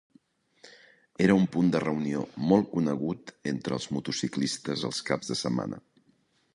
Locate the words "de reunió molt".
1.75-2.71